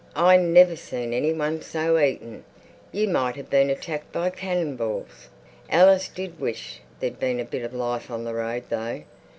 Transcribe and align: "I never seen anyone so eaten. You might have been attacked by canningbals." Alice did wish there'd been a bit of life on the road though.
"I 0.15 0.35
never 0.35 0.75
seen 0.75 1.13
anyone 1.13 1.61
so 1.61 1.99
eaten. 1.99 2.43
You 2.91 3.07
might 3.07 3.35
have 3.35 3.51
been 3.51 3.69
attacked 3.69 4.11
by 4.11 4.31
canningbals." 4.31 5.29
Alice 5.69 6.07
did 6.07 6.39
wish 6.39 6.79
there'd 6.99 7.19
been 7.19 7.39
a 7.39 7.45
bit 7.45 7.61
of 7.61 7.71
life 7.75 8.09
on 8.09 8.23
the 8.23 8.33
road 8.33 8.63
though. 8.69 9.03